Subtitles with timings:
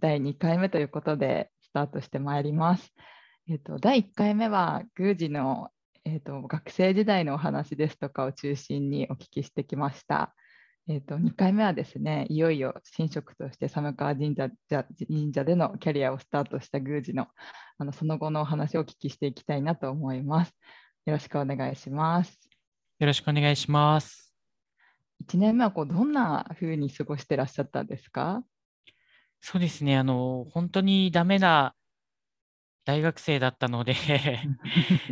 [0.00, 2.90] 第2回目ということでスタートしてまいります。
[3.48, 5.68] えっと第1回目は宮司の、
[6.04, 10.34] えっと学生時代のお話ですとかを中心にお聞きしてきました。
[10.88, 17.28] えっと2回目はですね、いよいよ神職として寒川神社神社でのキャリアをスタートした宮司の
[17.78, 20.54] あのその後のお話をお聞きしていきたいなと思います。
[21.04, 22.38] よろしくお願いします。
[22.98, 24.34] よろしくお願いします。
[25.28, 28.42] 1年目はこうどんな風に過ごしてらっしゃったんですか？
[29.42, 31.74] そうですね、あの、本当にダメな
[32.84, 33.94] 大学生だったので、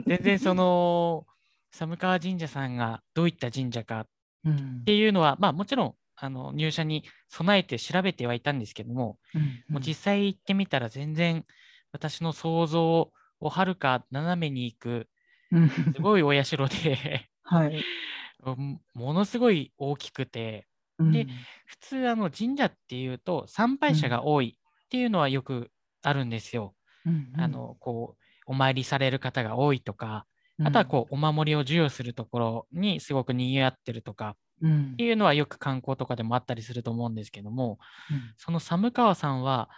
[0.07, 1.27] 全然その、
[1.71, 4.09] 寒川神社さんがどういった神社かっ
[4.45, 4.84] うん。
[4.87, 11.47] ていうのは、まあもちろん、あの入社に備えて調べてはいたんですけども、うんもう実際行ってみたら全然
[11.93, 15.09] 私の想像をはるか斜めに行く、
[15.51, 15.71] うん。
[15.97, 17.89] すごいお社で、はい。
[18.45, 20.67] もものすごい大きくて、うん
[20.98, 21.27] で
[21.66, 25.70] 普通あの神社っていうと参拝者が多いっていうのはよく
[26.02, 26.74] あるんですよ。
[27.06, 27.32] うん。
[27.34, 27.41] うん。
[27.41, 30.26] あのこうお参りされる方が多いとか、
[30.64, 34.92] あとはこうお守りを授与するところにすごく賑わってるとかうん。
[34.94, 37.78] っていうのはよく観光とかでもあったりすると思うんですけども、
[38.10, 38.34] うん。
[38.36, 39.69] その寒川さんは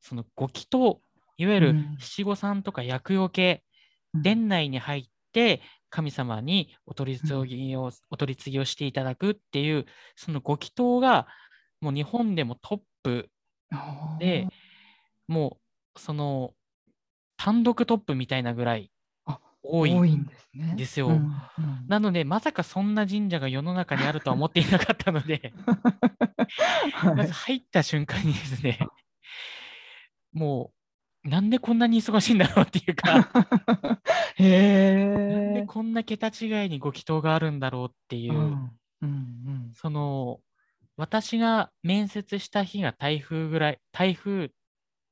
[0.00, 1.02] そのご祈祷
[1.36, 1.96] いわゆるうん。
[1.98, 3.64] 七五三とか厄除け、
[4.14, 4.22] うん。
[4.22, 5.60] 殿内に入って
[5.90, 9.86] 神様にお取り次ぎを、お取り次ぎをしていただくっていう
[10.16, 11.26] そのご祈祷が
[11.80, 13.30] もう日本でもトップ
[14.18, 14.46] で
[15.28, 15.58] も
[15.96, 16.52] うその
[17.36, 18.90] 単独トップみたいなぐらい
[19.26, 20.74] あ多いんですね。
[20.76, 21.08] ですよ。
[21.08, 21.32] うんうん。
[21.88, 25.52] なのでまさかそんな神社が世の中にあるとは思っていなかったので
[26.92, 27.14] はい。
[27.14, 28.78] まず入った瞬間にですね
[30.32, 30.79] もう
[31.24, 33.30] なんでこんなに忙しいんだろうっていうか
[34.36, 35.64] へなんでえ。
[35.66, 38.70] こんな桁違いにご祈祷があるんだろうっていう、うん
[39.02, 40.40] うんその
[40.96, 44.50] 私が面接した日が台風ぐらい台風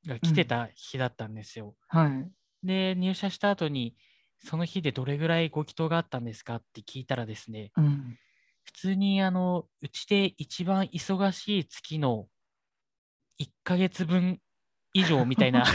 [0.06, 1.76] が来てた日だったんですよ。
[1.88, 2.30] はい。
[2.62, 3.96] で入社した後に
[4.38, 8.18] その日でどれぐらいご祈祷があったんですかって聞いたらですねうん
[8.64, 12.28] 普通にあのうちで一番忙しい月の
[13.40, 14.40] 1ヶ月分
[14.92, 15.66] 以上みたいな っ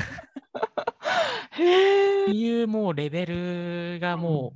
[1.52, 2.26] へえ。
[2.26, 4.54] ていうもうレベルがも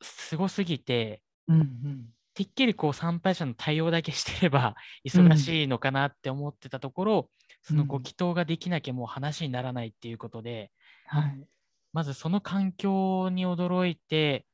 [0.00, 4.74] うすごすぎてうんうんてっきりこう参拝者の対応だけしてれば
[5.06, 7.30] 忙しいのかなって思ってたところ、
[7.62, 10.72] そのご祈祷ができなきゃもう話にならないっていうことで、
[11.06, 11.46] はい。
[11.92, 14.46] まずその環境に驚いて、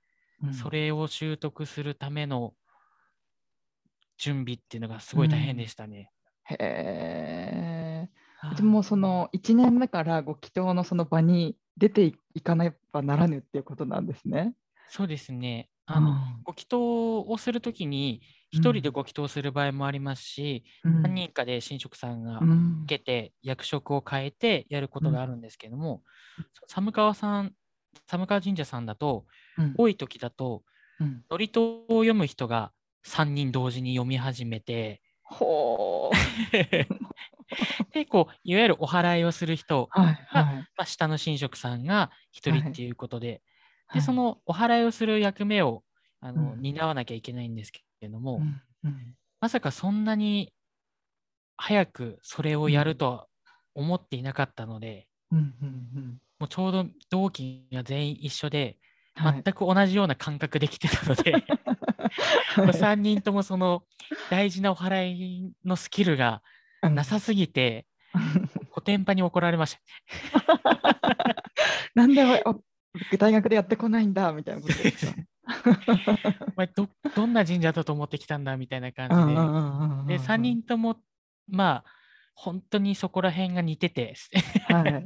[0.43, 2.55] うんそれを習得するための
[4.17, 6.11] 準備っていうのがすごい大変でしたね。
[6.45, 7.70] へえ。
[8.41, 8.57] はい。
[8.57, 14.55] でもその1年目からご祈祷のその場に出ていかねばならぬっていうことなんですね。
[14.89, 15.69] そうですね。
[15.87, 16.17] あのうん。
[16.45, 21.03] ご祈祷をするときに、一人でご祈祷する場合もありますし、うん。
[21.03, 22.83] 何人かで神職さんがうん。
[22.85, 26.03] 受けて役職を変えてやることがあるんですけども、
[26.67, 27.53] 寒川さん、
[28.09, 29.27] 寒川神社さんだと、
[29.59, 29.75] うん。
[29.77, 30.63] 多い時だと、
[30.99, 31.25] うん。
[31.31, 32.73] 祝詞を読む人が
[33.05, 36.17] 3人同時に読み始めて、ほう。
[37.93, 40.55] で、こう、いわゆるお祓いをする人、はいがはい。
[40.57, 43.43] まあ、下の神職さんが1人っていうことで、
[43.87, 44.01] はい。
[44.01, 45.85] で、そ、のお祓いをする役目を
[46.21, 46.61] あの、うん。
[46.61, 49.17] 担わなきゃいけないんですけれども、うんうん。
[49.41, 50.53] まさかそんなに
[51.57, 53.27] 早くそれをやるとは
[53.75, 58.79] 思っていなかったので、うんうんもうちょうど同期が全員一緒で、
[59.15, 61.33] 全く同じような感覚できてたので、
[62.57, 62.67] はい。
[62.69, 63.85] 3人ともその
[64.31, 66.43] 大事なお祓いのスキルが
[66.89, 67.87] なさすぎて、
[68.71, 69.81] コテンパに怒られました。
[71.95, 72.63] なんでお
[73.19, 75.13] 大学でやってこないんだみたいなことですか？
[76.49, 79.17] お前ど、どんな神社だと思ってきたんだみたいな感じ
[80.09, 80.19] で。
[80.19, 80.97] で、3人とも、
[81.49, 82.00] まあ、
[82.43, 84.15] 本当にそこら辺が似てて、
[84.69, 84.93] はい。
[84.95, 85.01] も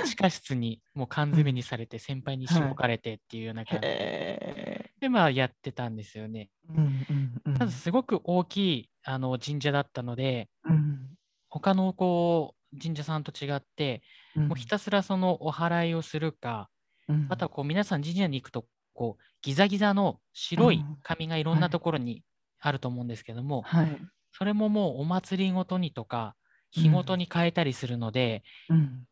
[0.00, 6.50] う地下室にもう缶詰にされて、先輩にしごかれてっていうような感じへで、まあ、やってたんですよね。
[6.70, 11.08] ーうんうんうんただ、すごく大きいあの神社だったので、うん
[11.50, 14.02] 他のこう神社さんと違って、
[14.36, 16.68] うんもうひたすらそのお祓いをするか、
[17.08, 22.22] うんあとはこう皆さん神社に行くと、こうギザギザの白い紙がいろんなところに
[22.60, 23.98] あると思うんですけども、はい。
[24.32, 26.34] それももうお祭りごとにとか、
[26.70, 29.04] 日ごとに変えたりするので、うん。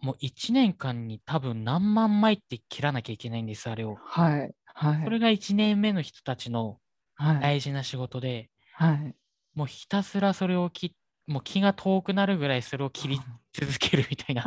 [0.00, 3.96] もう1年間に多分何万枚って切らなきゃいけないんです、あれを。
[4.04, 4.54] はい。
[4.66, 5.04] はい。
[5.04, 6.78] それが1年目の人たちの
[7.14, 7.40] はい。
[7.40, 9.14] 大事な仕事で、はい。
[9.54, 10.90] もうひたすらそれを切っ
[11.26, 13.20] もう気が遠くなるぐらいそれを切り
[13.52, 14.44] 続けるみたいな、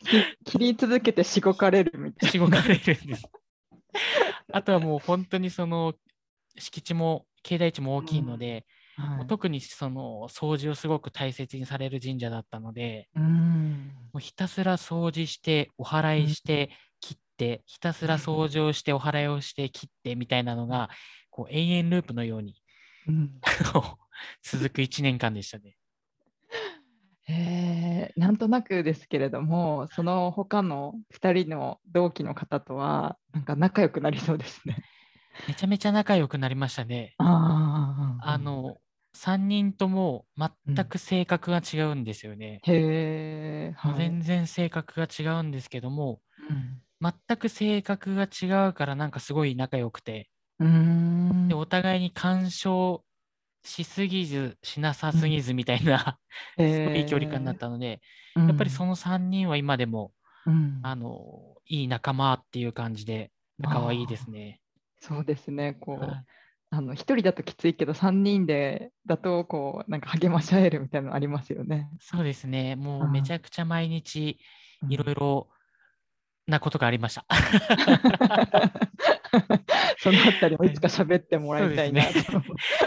[0.00, 2.30] き 切り続けてしごかれるみたいな。
[2.30, 3.28] しごかれるんです。
[4.52, 5.94] あとはもう本当にその
[6.58, 13.92] 敷地も境内地も大きいので、はい特にその掃除をすごく大切にされる神社だったので、うん。
[14.12, 16.70] もうひたすら掃除して、お祓いして、
[17.00, 20.90] 切って、ひたすら掃除をして、お祓いをして、切ってみたいなのが、
[21.30, 22.54] こう永遠ループのように
[23.08, 23.40] うん
[24.42, 25.76] 続く1年間でしたね。
[27.26, 34.76] へえなんとなくですけれども、その他の2人の同期の方とは、なんか仲良くなりそうですね。
[35.46, 37.18] めちゃめちゃ仲良くなりましたね。
[38.18, 38.80] ああ、の、
[39.12, 40.50] 3人とも全
[40.86, 42.64] く性格が違うんですよね。
[42.66, 42.72] へ
[43.68, 44.18] え、はい。
[44.18, 46.82] 全然性格が違うんですけども、うん。
[47.02, 51.34] 全く性格が違うからなんかすごい仲良くて、うーん。
[51.48, 53.04] でお互いに干渉
[53.64, 56.20] しすぎず、しなさすぎずみたいな、
[56.66, 58.02] すごい距離感になったので、
[58.46, 60.14] やっぱりその3人は今でも、
[60.46, 60.82] うん。
[60.82, 64.60] あの、いい仲間っていう感じで、仲はいいですね。
[65.06, 66.24] そうですね、こう、はい
[66.76, 71.88] あの1人だときついけど、3人でだと、こう、なんか励まし合えるみたいなのありますよね。
[72.00, 72.74] そうですね。
[72.74, 74.40] もううんめちゃくちゃ毎日
[74.88, 75.48] いろいろ
[76.48, 77.24] なことがありました。
[79.98, 82.12] そのあたりもいつか喋ってもらいたいなと。
[82.12, 82.32] そうです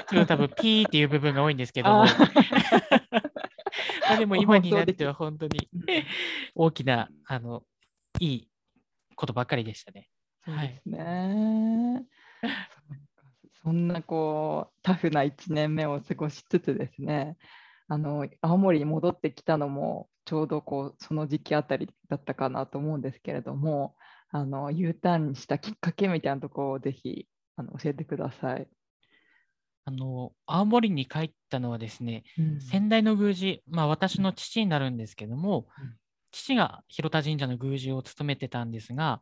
[0.09, 2.15] ちょっと多分ピーっていう部分が多いんですけども、あま
[4.15, 5.85] あでも今になっては本当にうん
[6.55, 7.63] 大きな、あの、
[8.19, 8.49] いい
[9.15, 10.09] ことばっかりでしたね。
[10.47, 12.05] そうですね。
[12.41, 13.27] そうか
[13.63, 17.35] そんなこうタフな1年目を過ごしつつですね、
[17.89, 23.95] あの青森に戻ってきたのもちょうどこうその時期あたりだったかなと思うんですけれども、
[24.31, 27.27] あの U ターンしたきっかけみたいなところをぜひ
[27.57, 28.67] あの教えてください。
[29.83, 35.95] あの、青森に帰ったのはですね、うん先代の宮司、まあ私の父になるんですけども、うん
[36.31, 39.21] 父が広田神社の宮司を務めてたんですが、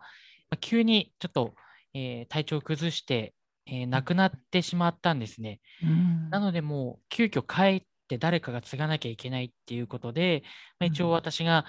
[0.49, 1.55] まあ急にちょっと、
[1.93, 3.33] えー体調を崩して、
[3.65, 5.59] えー亡くなってしまったんですね。
[5.83, 6.29] うん。
[6.29, 10.43] なのでもう急遽帰って誰かが継がなきゃいけないっていうことで、
[10.79, 11.65] まあ、一応うん私が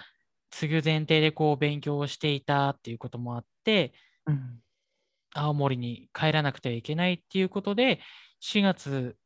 [0.50, 3.92] 継ぐ前提でこう勉強をしていたっていうこともあって、
[4.26, 4.60] うん。
[5.34, 8.00] 青森に帰らなくてはいけないっていうことで、
[8.40, 9.16] 4月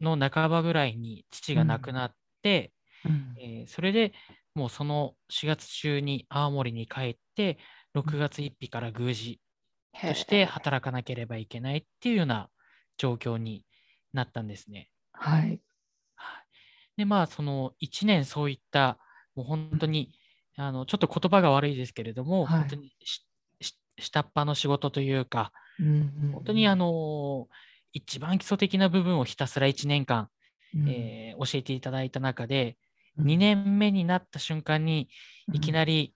[0.00, 2.72] の半ばぐらいに父が亡くなって、
[3.04, 3.34] うん。
[3.38, 4.12] えーそれで
[4.54, 7.58] もうその4月中に青森に帰って、
[7.92, 9.40] 6月1日から宮司
[10.06, 12.50] として働かなければいけないっていうような
[12.96, 13.64] 状況に
[14.12, 14.90] なったんですね。
[15.12, 15.62] はい。
[16.14, 16.46] はい。
[16.96, 18.98] で、まあ、その1年そういった、
[19.34, 20.12] もう本当に、
[20.56, 22.58] あのちょっと言葉が悪いですけれども、はい。
[22.60, 22.92] 本当に
[23.98, 27.48] 下っ端の仕事というか、本本当にあ、の
[27.92, 30.28] 一番基礎的な部分をひたすら1年間、
[30.74, 30.88] うん。
[30.90, 32.76] えー教えていただいた中で、
[33.16, 33.26] うん。
[33.26, 35.08] 2年目になった瞬間に、
[35.52, 36.14] いきなり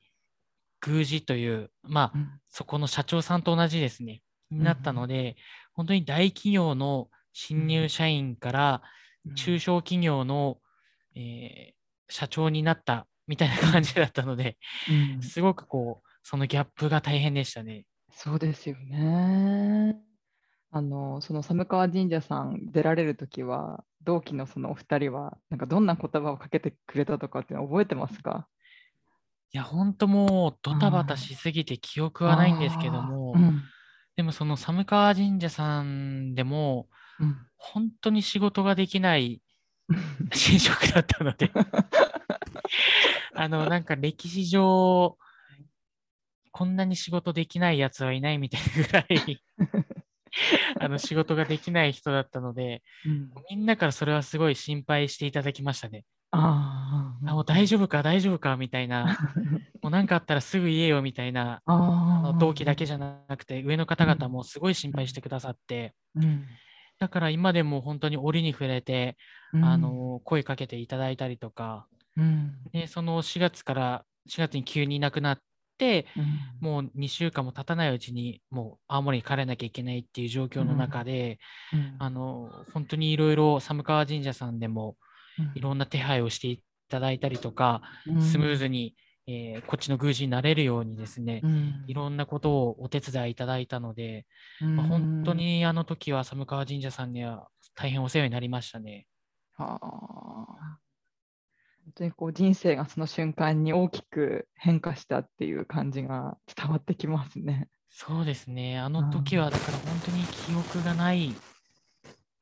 [0.86, 2.40] 宮司という、まあ、うん。
[2.48, 5.36] そこの社長さんと同じですね、になったので、
[5.74, 8.82] 本当に大企業の新入社員から
[9.36, 10.58] 中小企業の、
[11.14, 11.74] えー
[12.10, 14.58] 社長になったみたいな感じだったので、
[15.16, 15.22] うん。
[15.22, 17.86] すごくこう、そのギャップが大変でしたね。
[18.12, 19.96] そうですよね。
[20.70, 28.46] あの、その寒川神社さん出られるときは、同期のそのお二人は、なんかどんな言葉をかけてくれたとかって覚えてますか？
[29.54, 33.62] いや、本当もうドタバタしすぎて記憶はないんですけども、うん。
[34.16, 36.88] でもその寒川神社さんでも、
[37.20, 37.36] うん。
[37.56, 39.40] 本当に仕事ができない
[40.34, 41.52] 新職だったので、
[43.36, 45.16] あの、なんか歴史上、
[46.50, 49.42] こんなに仕事できないやつはいないみたいなぐらい、
[50.80, 53.30] あの、仕事ができない人だったので、うん。
[53.50, 56.04] みんなからそれはすごい心配していただきましたね。
[56.34, 59.06] あーあもう大丈夫か、大丈夫か、みたいな、
[59.82, 66.46] もう何かあったらすぐ言えよ、みたいな、あの同期だけじゃなくて、上の方々もすごい心配してくださって、うん。
[66.98, 69.16] だから今でも本当に折に触れて、
[69.52, 69.64] うん。
[69.64, 71.86] あの、声かけていただいたりとか、
[72.16, 72.54] うん。
[72.72, 75.38] で、その4月から、4月に急にいなくなっ
[75.78, 76.38] て、うん。
[76.60, 81.38] もう2週間も経たないうちに、もう青森に帰らなきゃいけないっていう状況の中で、
[81.72, 81.96] うん。
[81.98, 84.96] あの、本当にいろいろ寒川神社さんでも
[85.54, 88.94] いろんな手配をしていただいたりとか、うんスムーズに、
[89.26, 94.26] えーこっちの宮司になれるようにですね、うんいろんなことをお手伝いいただいたので、
[94.60, 99.06] うんまあ本当にあの時は寒川神社さんには大変お世話になりましたね。
[99.56, 100.78] はあ。
[101.84, 107.68] 本当にこう人生がその瞬間に大きく変化したっていう感じが伝わってきますね。
[107.90, 108.78] そうですね。
[108.78, 111.34] あの時は、だから本当に記憶がないっ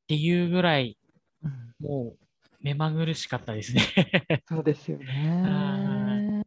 [0.09, 0.97] ていうぐらい、
[1.43, 2.22] うんもう
[2.63, 3.83] 目まぐるしかったですね。
[4.49, 6.43] そうですよね。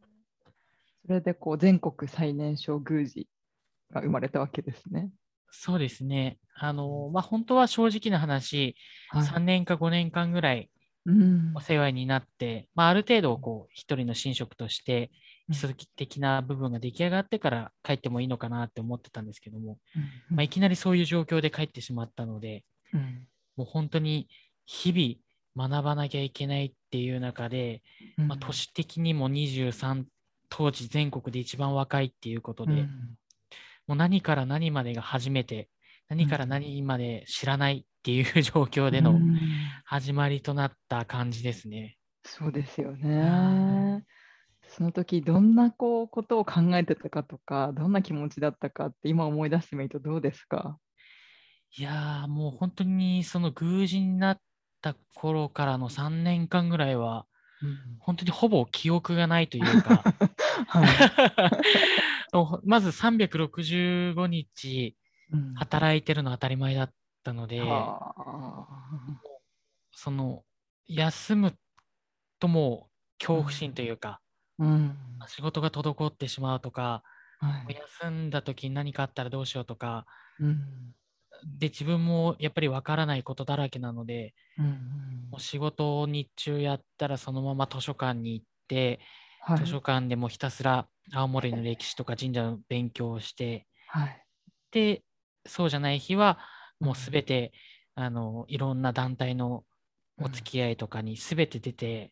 [1.06, 3.28] それでこう全国最年少宮司
[3.92, 5.12] が生まれたわけですね。
[5.52, 6.38] そうですね。
[6.56, 8.76] あの、まあ、本当は正直な話、
[9.10, 10.70] はい3年か5年間ぐらい
[11.06, 24.28] うんお世話になって、まあ、ある程度、こう、一人の神職として、うん基礎的な部分が出来上がってから帰ってもいいのかなって思ってたんですけども、うんまあ、いきなりそういう状況で帰ってしまったので、うんもう本当に
[24.66, 25.16] 日々
[25.56, 27.82] 学ばなきゃいけないっていう中で、
[28.18, 28.28] うん。
[28.28, 30.06] まあ、年的にも23、
[30.50, 32.90] 当時全国で一番若いっていうことで、うん。
[33.88, 35.70] もう何から何までが初めて、
[36.10, 39.40] 何から何まで知らないっていう状況でのうん。
[39.86, 41.98] 始まりとなった感じですね。
[42.26, 44.04] そうですよはね。
[44.68, 50.80] その時どんなこうことを考えてたかとか、どんな気持ちだったかって今思い出してみるとどうですか、
[51.78, 54.40] いやーもう本当にその宮司になっ
[54.86, 57.26] た頃からの3年間ぐらいは、
[58.00, 60.04] 本当にほぼ記憶がないというか、
[60.70, 60.88] はい。
[62.64, 64.96] まず365日
[65.32, 65.54] うん。
[65.56, 69.20] 働いてるの当たり前だったので、はあ。
[69.92, 70.44] その
[70.86, 71.58] 休む
[72.40, 74.22] ともう恐怖心というか、
[74.60, 74.96] うん。
[75.28, 77.02] 仕事が滞ってしまうとか、
[77.40, 77.76] はい。
[78.02, 80.06] 休んだ時に何かあったらどうしようとか、
[80.40, 80.94] うん
[81.44, 84.96] で、自分もやっぱりわからないことだらけなので、うん
[85.32, 89.00] もう仕事を日中やったらそのまま図書館に行って、
[89.42, 89.58] はい。
[89.60, 94.24] 図書館でもひたすら青森の歴史とか神社の勉強をして、はい。
[94.72, 95.04] で、
[95.46, 96.40] そうじゃない日は
[96.80, 97.52] もううんすべて、
[97.96, 99.64] あの、いろんな団体の
[100.22, 102.12] お付き合いとかにすべて出て、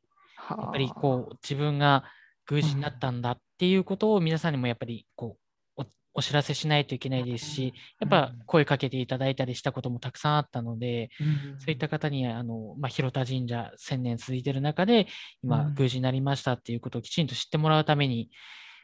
[0.49, 2.03] やっぱりこう自分が
[2.49, 5.42] 宮司になったんだっていうことを皆さんにもやっぱりこう
[6.13, 8.43] おお知らせしないといけないですし、やっぱうん。
[8.45, 11.55] 声かけていただいたりしたこともたくさんあったので、うん。
[11.57, 15.07] そういった方に、あの、まあ、広田神社1000年続いている中で、
[15.43, 15.75] 今、うん。
[15.77, 18.29] 宮司になりましたっていうことをきちんと知ってもらうために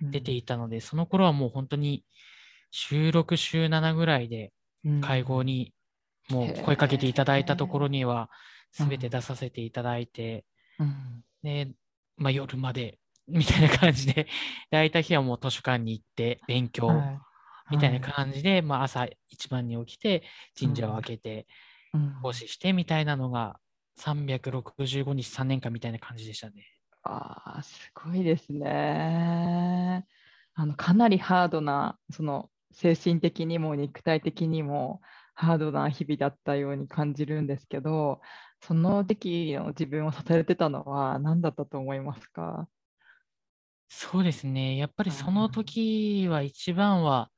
[0.02, 2.06] 出ていたので、その頃はもう本当に
[2.72, 4.52] 週6、週7ぐらいで
[4.84, 5.02] うん。
[5.02, 5.74] 会合に
[6.30, 8.30] もう声かけていただいたところには、
[8.72, 10.46] すべて出させていただいて、
[10.80, 11.24] うん。
[11.44, 11.74] で、
[12.18, 12.99] まあ、夜まで
[13.30, 14.30] みたいな感じで、で
[14.72, 17.22] 空いた日はもう図書館に行って勉強はい。
[17.70, 20.24] みたいな感じで、まあ、朝一番に起きて、
[20.60, 21.48] 神社を開けて、
[21.94, 22.16] うん。
[22.22, 23.60] 奉仕してみたいなのが、
[23.98, 26.66] 365日3年間みたいな感じでしたね。
[27.04, 30.06] ああ、すごいですね。
[30.54, 35.02] あの、かなりハードな、その、精神的にも肉体的にも
[35.34, 38.22] ハードな日々だったように感じるんですけど、
[38.62, 42.70] その時期の自分を支えてたのは何だったと思いますか？
[43.90, 44.78] そうですね。
[44.78, 47.32] やっぱりそうんの時は一番は、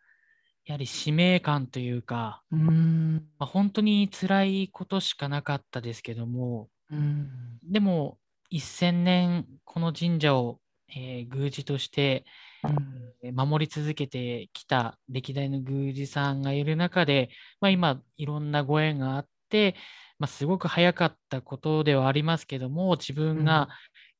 [0.65, 3.27] やはり使命感というか、うーん。
[3.39, 7.59] まあ、本当に辛いことしかなかったですけども、うん。
[7.63, 8.19] でも
[8.51, 12.25] 1000年この神社を、えー宮司として
[12.63, 17.29] うんえー守り続けてきた歴代の宮司さんがいる中で、
[17.61, 19.75] まあ、今いろんなご縁があって、
[20.19, 23.69] まあ、すごく早かったことではありますけども自分が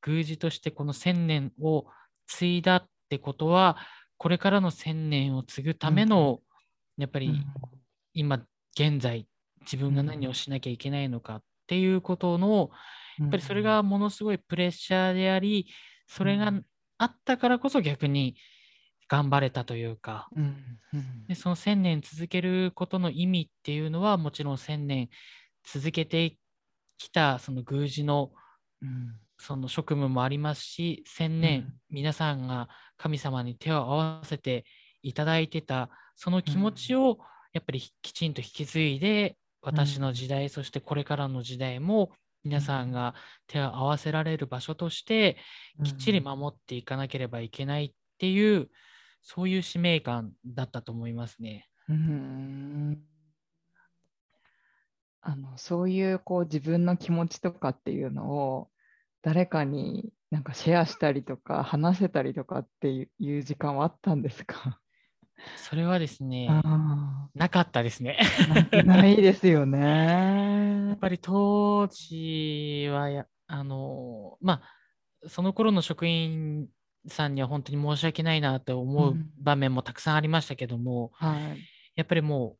[0.06, 1.86] 宮司としてこの1000年を
[2.32, 3.78] 継いだってことは
[4.18, 6.40] これからの1000年を継ぐための、
[6.98, 7.44] やっぱり
[8.14, 8.42] 今
[8.78, 9.28] 現在
[9.62, 12.70] 自分が何をしなきゃいけないのかっていうことの
[13.20, 15.68] やっぱりそれがものすごいプレッシャーであり、
[16.08, 16.66] それがうん。
[16.98, 18.36] あったからこそ逆に
[19.08, 20.30] 頑張れたというか、
[21.28, 25.10] でその1000年続けることの意味っていうのは、もちろん1000年
[25.64, 26.38] 続けて
[27.00, 28.32] きたその宮司の
[28.84, 31.42] うんその職務もありますし、1000うん。
[31.42, 34.66] 年皆さんが神様に手を合わせて
[35.02, 37.18] いただいてた、その気持ちを
[37.52, 42.12] やっぱりきちんと引き継いで、私の時代、そしてこれからの時代も
[42.44, 43.16] 皆さんが
[43.48, 45.38] 手を合わせられる場所として、
[45.84, 48.70] きっちり守っていかなければいけないっていう、
[49.24, 51.68] そういう使命感だったと思いますね。
[51.90, 53.04] うーん。
[55.24, 58.71] あのそういうこう自分の気持ちとかっていうのを
[59.22, 64.80] 誰かになんかシェアしたりとか話せたりとかっていう時間はあったんですか？
[65.58, 68.20] それはですね、あなかったですね。
[68.72, 70.98] ーなないですよ やねっ。
[70.98, 74.62] ぱり当時はや、あの、ま
[75.24, 76.68] あ、その頃の職員
[77.08, 81.58] さんには本当に申し訳ないなと思ううん場面もたくさんありましたけども、はい。
[81.96, 82.58] やっぱりもう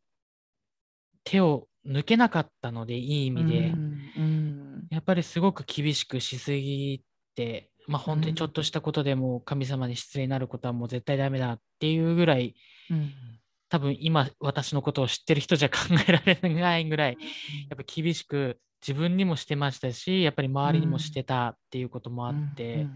[1.24, 3.76] 手を抜けなかったので、いい意味で、うん
[4.18, 4.41] うんや
[5.02, 7.04] っぱりすごく厳しくしすぎ
[7.36, 12.56] て、まあ、本当にちょっとしたことでも神様に失礼になることはもう絶対ダメだっていうぐらい、
[12.90, 13.12] うん。
[13.70, 15.78] 多分今私のことを知ってる人じゃ考
[16.08, 17.18] えられないぐらい、
[17.70, 22.88] やっぱ厳しく自分にもしてましたし、やっぱり周りにもしてたっていうこともあって、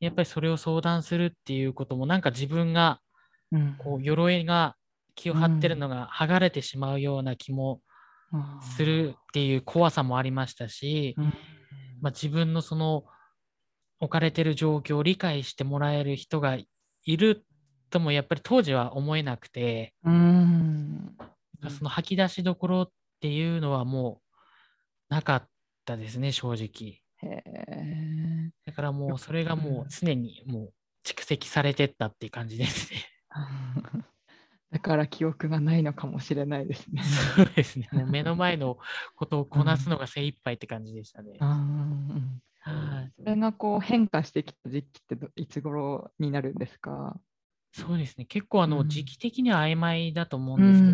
[0.00, 3.00] やっぱりそれを相談するっていうことも、なんか自分が
[3.52, 3.76] うん。
[3.78, 4.76] こう鎧が
[5.14, 7.80] 気を張ってるのが剥がれてしまうような気も
[8.76, 11.24] するっていう怖さもありましたし、うん
[12.00, 13.04] まあ、自分のその
[14.00, 16.58] 置かれてる状況を理解してもらえる人が
[17.04, 17.44] いる
[17.90, 21.16] ともやっぱり当時は思えなくて、うん
[21.70, 24.20] その吐き出しどころっていうのはも
[25.10, 25.48] うなかっ
[25.84, 26.98] たですね、正直。
[28.66, 30.72] だからもうそれがもう常にもう
[31.04, 32.98] 蓄積されてったっていう感じですね。
[34.72, 37.02] だから記憶がないのかもしれないですね。
[37.02, 37.90] そうですね。
[37.92, 38.78] もう目の前の
[39.16, 41.36] ことをこなすのが精一杯って感じでしたね。
[41.38, 42.42] うん。
[42.60, 43.12] はい。
[43.18, 47.20] それがこう変化してきた時期ってどいつ頃になるんですか？
[47.72, 48.24] そうですね。
[48.24, 48.88] 結構あのうん。
[48.88, 50.86] 時期的には曖昧だと思うんですけ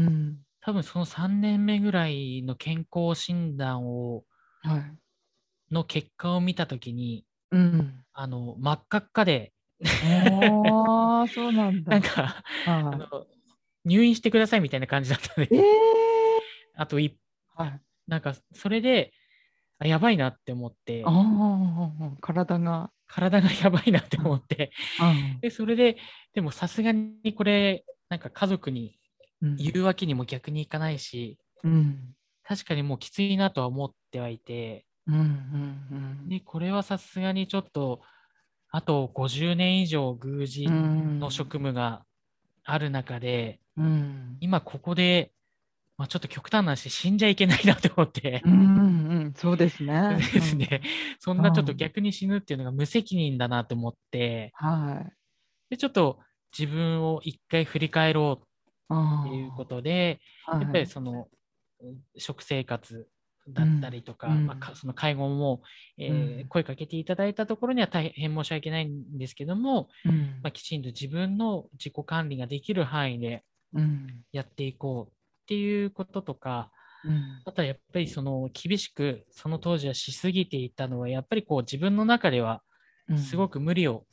[0.00, 4.24] ど、うん多分その3年目ぐらいの健康診断を
[4.62, 5.74] はい。
[5.74, 9.52] の結果を見たときに、うん、あの真っ赤っかで、
[9.84, 11.90] ああそうなんだ。
[11.92, 13.26] なんかあはの
[13.84, 15.64] 入院してくださいみたいな感じだったんでい、え、え
[16.76, 17.16] あとい
[17.54, 19.12] はい、なんかそれで
[19.78, 21.02] あやばいなって思って。
[21.06, 22.90] ああ体が。
[23.10, 24.70] 体がやばいなって思って。
[25.00, 25.40] うん。
[25.40, 25.96] でそれで
[26.34, 28.98] でもさすがにこれなんか家族に
[29.40, 29.56] うん。
[29.56, 32.14] 言うわけにも逆にいかないしうん。
[32.44, 34.84] 確かにもうきついなとは思ってはいて。
[35.06, 35.18] うんう
[36.26, 36.28] ん。
[36.28, 38.02] でこれはさすがにちょっと
[38.70, 42.04] あと50年以上宮司うんの職務が
[42.64, 45.32] ある中で、うん今ここで、
[45.96, 48.54] まあ、ちょっと極端な話死んじゃいけないなと思ってう、んう
[49.30, 50.18] んそうですね。
[50.32, 50.82] ですね、
[51.18, 54.68] そんなちょっとうん逆に死ぬっていうのが無責任だなと思って、うん。
[54.68, 55.12] はい。
[55.70, 56.18] でちょっと
[56.56, 58.40] 自分を一回振り返ろ
[58.88, 61.28] うあっていうことで、とやっぱりその
[61.80, 63.08] うん食生活
[63.52, 64.46] だったりとか、うん。
[64.46, 65.62] まあかその介護も、
[65.96, 66.48] えーうん。
[66.48, 70.40] 声かけていただいたところには大変申し訳ないんですけども、うん。
[70.42, 74.24] まあ、きちんと自分の自己管理ができる範囲でうん。
[74.32, 75.14] やっていこうっ
[75.46, 76.70] ていうこととか、
[77.04, 77.42] うん。
[77.44, 82.62] あとはやっぱりその厳しくその当時はしすぎていたのは、やっぱりこう自分の中では
[83.08, 83.18] うん。
[83.18, 84.04] すごく無理を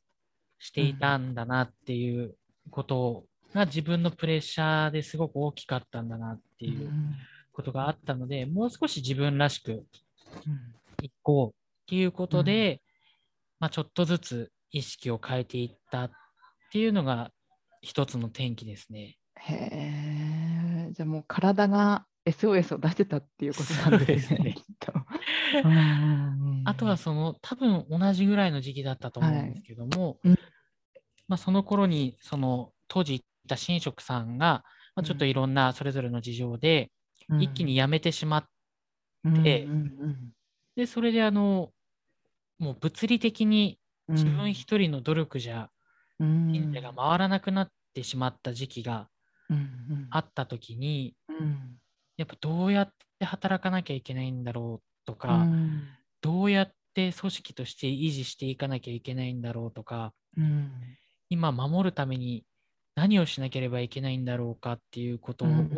[0.60, 2.36] していたんだなっていう
[2.72, 6.92] ことが自分のプレッシャーですごく大きかったんだなっていう
[7.56, 9.86] ことがあったので、もう少し自分らしく
[11.02, 12.82] いこうっていうことで、
[13.60, 16.12] まあ、ちょっとずつ意識を変えていったっ
[16.72, 17.32] ていうのが
[17.82, 19.16] 一つの転機ですね。
[19.38, 19.54] へ
[20.90, 24.56] え、じゃあもう体が SOS を出してたっていうことなんですね、
[26.66, 30.36] あとはその多分同じぐらいの時期だったと思うんですけども、うん。
[31.28, 34.64] まあ、その頃にその当時行った神職さんが、
[34.96, 36.92] まあ、ちょっといろんなそれぞれの事情で
[37.40, 38.46] 一気に辞めてしまっ
[39.44, 39.68] て、
[40.76, 41.72] でそれであの
[42.60, 45.70] もう物理的にうん自分一人の努力じゃ
[46.20, 49.10] うん神社が回らなくなってしまった時期が
[50.12, 51.80] あった時にうん。
[52.18, 55.84] やっぱどうやって働かなきゃいけないんだろうとか、うん
[56.22, 60.72] どうやって組織として維持していかなきゃいけないんだろうとかうん。
[61.30, 62.46] 今守るために
[62.96, 65.70] 何をしなければいけないんだろうかっていうことを、うん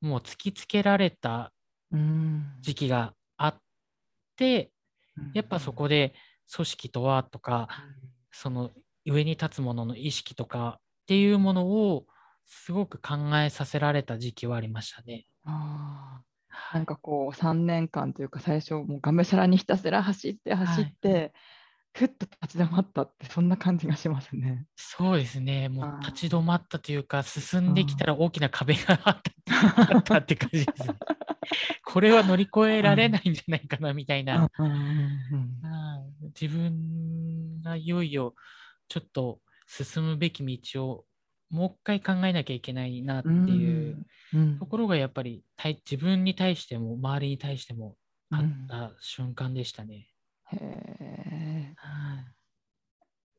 [0.00, 1.52] もう突きつけられた
[1.90, 2.44] うん。
[2.60, 3.60] 時期があっ
[4.36, 4.70] て
[5.32, 6.14] やっぱそこで
[6.54, 7.68] 組織とはとか
[8.30, 8.70] その
[9.06, 12.04] 上に立つ者の意識とかっていうものを
[12.46, 15.26] すごく考えさせられた時期はありましたね。
[15.44, 16.28] あー。
[16.74, 21.32] なんかこう3年間というか最初もうがむしゃらにひたすら走って走って、
[21.92, 24.66] ふっと立ち止まったってそんな感じがしますね。
[24.76, 29.22] そうですね、もう立ち止まったというか、進んできたら大きな壁があっ
[30.04, 31.00] たあって感じですね。
[31.84, 34.50] これは乗り越えられないんじゃないかなみたいな、
[36.40, 38.34] 自分がいよいよ
[38.88, 41.06] ちょっと進むべき道を
[41.50, 44.00] もう一回考えなきゃいけないなっていう
[44.32, 47.96] うんところがやっぱり対自分に対しても周りに対しても
[48.30, 48.68] あっうん。
[48.68, 50.08] た瞬間でしたね。
[50.52, 50.97] へえはい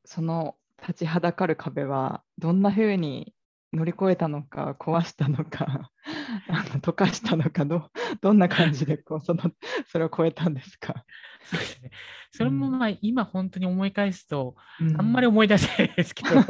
[0.10, 3.36] その立ちはだかる壁はどんな風に
[3.72, 5.92] 乗り越えたのか壊したのか
[6.50, 9.44] あの溶かしたのかどどんな感じでこうその
[9.86, 11.06] それを超えたんですか、
[11.46, 11.92] そうですね。
[12.32, 12.80] それもうん。
[12.80, 16.50] まあ今本当に思い返すと、うあんまり思い出せないですけど、 もう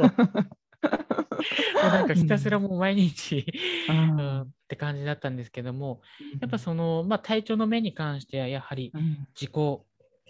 [1.82, 3.44] なんかひたすらもう毎日、
[3.90, 6.00] ううんん、って感じだったんですけども、
[6.40, 9.28] やっぱその、まあ、体調の面に関してはやはりうん。
[9.38, 9.80] 自己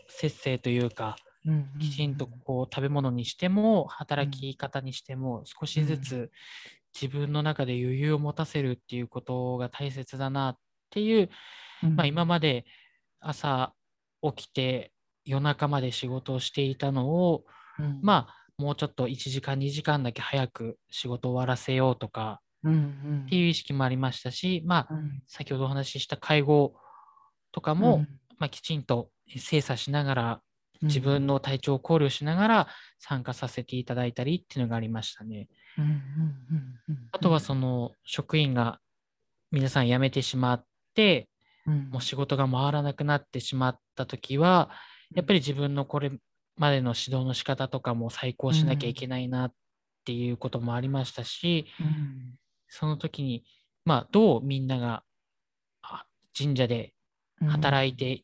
[0.09, 1.30] 節制というか、うん
[1.81, 6.31] きちんとこう食べ物にしても働き方にしても少しずうつ
[6.95, 10.57] 自分の中で余裕を持たせるっていうことが大切だなっ
[10.91, 11.31] ていう、
[11.83, 11.97] うん。
[11.97, 12.65] まあ、今まで
[13.21, 13.73] 朝
[14.23, 14.93] 起きて
[15.25, 17.45] 夜中まで仕事をしていたのを、
[17.79, 18.01] うん。
[18.03, 25.23] まあもうちょっと1時間2時間だけ早く仕事を終わらせようとかっていう意識もありましたし、まあうん。
[25.27, 26.75] 先ほどお話しした介護
[27.53, 28.05] とかも、
[28.39, 30.41] まあ、きちんと精査しながらうん
[30.83, 35.49] 自分の体調を考慮しながら参加させていただいたりっていうのがありましたね。
[35.79, 35.97] うんうんうん
[36.89, 38.81] うんあとはその職員が
[39.51, 40.65] 皆さん辞めてしまっ
[40.95, 41.29] て、
[41.67, 41.91] うん。
[41.91, 44.71] もう仕事が回らなくなってしまった時は、
[45.15, 46.13] やっぱり自分のこれ
[46.57, 49.53] までの指導の仕方とかも再考しなきゃいけないなっ
[50.05, 52.39] ていうこともありましたし、うん。
[52.69, 53.45] その時に、
[53.85, 55.03] まあ、どうみんなが
[55.83, 56.05] あ
[56.37, 56.95] 神社で
[57.49, 58.23] 働いて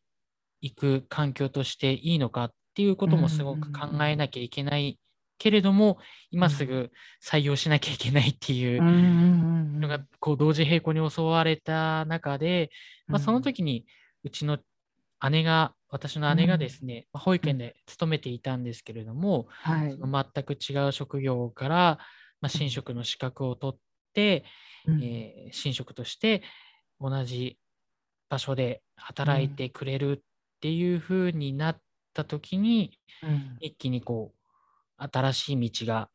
[0.66, 4.98] いく環境としていいのかっていうこともすごく考えなきゃいけない
[5.38, 5.98] けれども、
[6.30, 6.90] 今すぐ
[7.22, 8.98] 採用しなきゃいけないっていううんうんう
[9.78, 12.70] んのがこう同時並行に襲われた中で、
[13.06, 13.84] まあ、その時に
[14.24, 14.58] うちの
[15.30, 19.96] 姉が私の姉がですね、まあ保育園で勤めていたんですけれども、はい。
[19.96, 21.98] 全く違う職業から、
[22.40, 23.80] まあ、神職の資格を取っ
[24.14, 24.44] て、
[24.86, 25.02] うん。
[25.02, 26.42] えー神職として
[27.00, 27.58] 同じ
[28.28, 31.80] 場所で働いてくれるっていう風になっ
[32.14, 33.56] た時に、うん。
[33.60, 34.32] 一気にこ
[34.98, 36.08] う新しい道が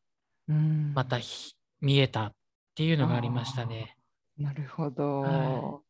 [0.48, 0.92] うん。
[0.94, 2.34] またひ見えたっ
[2.74, 3.96] ていうのがありましたね。
[4.38, 5.80] なるほど、は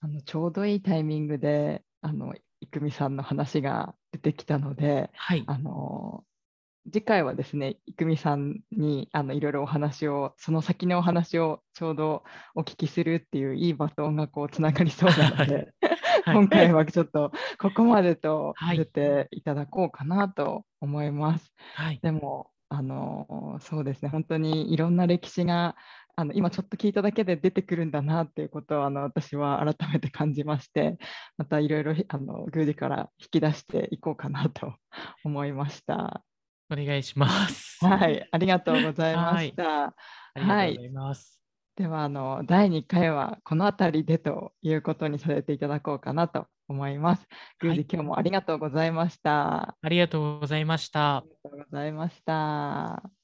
[0.00, 5.44] あのちょうどいいタイミングであの郁美さんの話が出てきたのではい。
[5.46, 6.24] あの
[6.92, 21.52] 次回はですね郁美さんにあのいろいろお話をその先のお話をちょうどお聞きするっていういいバトンがこうつながりそうなので、は い今回はちょっとここまでとはい出ていただこうかなと思います。
[21.74, 22.00] はい。
[22.02, 25.76] でもあのそうですね本当にいろんな歴史が
[26.16, 30.98] あの今ちょっと聞いただけで出てくるんだなっていうことをあの私は改めて感じまして
[31.36, 34.74] またいろいろあの宮司から引き出していこうかなと
[35.24, 36.22] 思いました。
[36.70, 37.84] お願いします。
[37.84, 39.84] はい、ありがとうございました。
[39.84, 39.94] あ
[40.36, 41.43] りがとうございます。
[41.76, 47.26] ではあの第2回はこの辺りでということにさせていただこうかなと思います。
[47.60, 49.70] 宮司、はい今日もありがとうございました。
[49.70, 51.24] あありがとうございました。
[51.24, 53.23] りがとうございました。